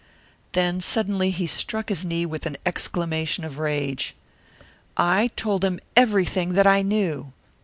[0.53, 4.15] Then suddenly he struck his knee with an exclamation of rage.
[4.97, 7.33] "I told him everything that I knew!